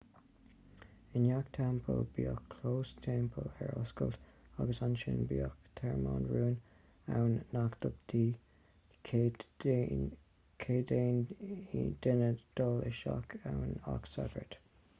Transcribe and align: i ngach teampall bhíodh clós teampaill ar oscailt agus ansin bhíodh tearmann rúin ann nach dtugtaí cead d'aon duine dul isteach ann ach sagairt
i 1.17 1.19
ngach 1.23 1.49
teampall 1.55 1.99
bhíodh 2.13 2.39
clós 2.53 2.93
teampaill 3.07 3.49
ar 3.65 3.73
oscailt 3.81 4.23
agus 4.63 4.79
ansin 4.87 5.19
bhíodh 5.31 5.67
tearmann 5.81 6.25
rúin 6.31 6.57
ann 7.19 7.35
nach 7.55 7.77
dtugtaí 7.83 8.23
cead 9.11 9.47
d'aon 10.95 11.21
duine 12.07 12.33
dul 12.63 12.83
isteach 12.93 13.37
ann 13.51 13.69
ach 13.95 14.09
sagairt 14.15 14.59